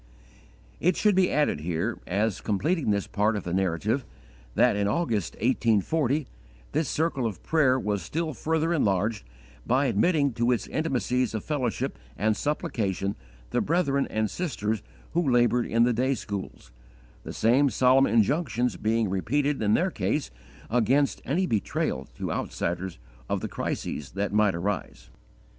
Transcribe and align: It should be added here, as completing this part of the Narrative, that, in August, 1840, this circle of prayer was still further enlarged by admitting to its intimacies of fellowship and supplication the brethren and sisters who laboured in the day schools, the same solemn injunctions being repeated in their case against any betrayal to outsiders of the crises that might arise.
It 0.79 0.97
should 0.97 1.13
be 1.13 1.31
added 1.31 1.59
here, 1.59 1.99
as 2.07 2.41
completing 2.41 2.89
this 2.89 3.05
part 3.05 3.35
of 3.35 3.43
the 3.43 3.53
Narrative, 3.53 4.03
that, 4.55 4.75
in 4.75 4.87
August, 4.87 5.35
1840, 5.35 6.25
this 6.71 6.89
circle 6.89 7.27
of 7.27 7.43
prayer 7.43 7.79
was 7.79 8.01
still 8.01 8.33
further 8.33 8.73
enlarged 8.73 9.23
by 9.63 9.85
admitting 9.85 10.33
to 10.33 10.51
its 10.51 10.65
intimacies 10.65 11.35
of 11.35 11.43
fellowship 11.45 11.99
and 12.17 12.35
supplication 12.35 13.15
the 13.51 13.61
brethren 13.61 14.07
and 14.09 14.31
sisters 14.31 14.81
who 15.11 15.29
laboured 15.29 15.67
in 15.67 15.83
the 15.83 15.93
day 15.93 16.15
schools, 16.15 16.71
the 17.21 17.31
same 17.31 17.69
solemn 17.69 18.07
injunctions 18.07 18.77
being 18.77 19.07
repeated 19.07 19.61
in 19.61 19.75
their 19.75 19.91
case 19.91 20.31
against 20.71 21.21
any 21.25 21.45
betrayal 21.45 22.07
to 22.15 22.31
outsiders 22.31 22.97
of 23.29 23.39
the 23.39 23.47
crises 23.47 24.13
that 24.13 24.33
might 24.33 24.55
arise. 24.55 25.11